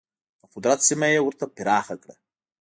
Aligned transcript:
د 0.41 0.43
قدرت 0.53 0.79
سیمه 0.87 1.07
یې 1.13 1.19
ورته 1.23 1.45
پراخه 1.55 1.95
کړه. 2.01 2.15